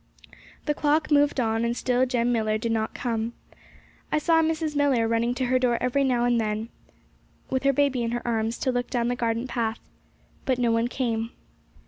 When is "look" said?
8.71-8.89